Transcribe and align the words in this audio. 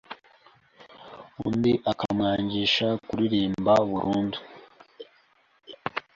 undi 1.47 1.71
akamwangisha 1.91 2.87
kuririmba 3.07 3.73
burundu 3.89 4.37